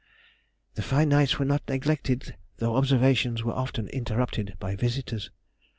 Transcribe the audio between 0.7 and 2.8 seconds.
The fine nights were not neglected, though